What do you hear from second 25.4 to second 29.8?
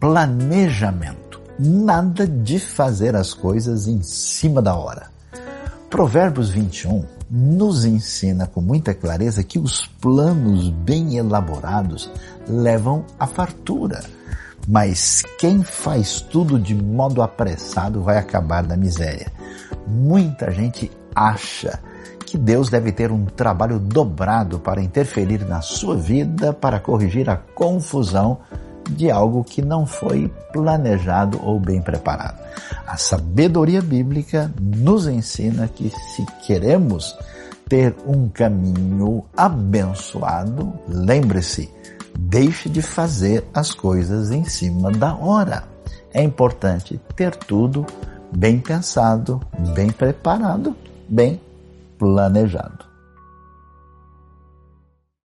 na sua vida, para corrigir a confusão de algo que